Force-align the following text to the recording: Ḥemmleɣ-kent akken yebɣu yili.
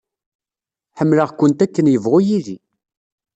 Ḥemmleɣ-kent 0.97 1.63
akken 1.65 1.91
yebɣu 1.93 2.17
yili. 2.27 2.57